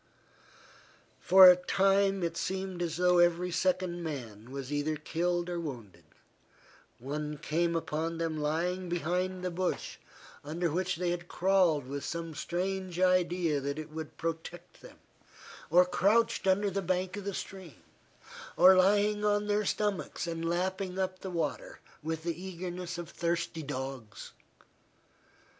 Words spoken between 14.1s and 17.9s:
protect them, or crouched under the bank of the stream,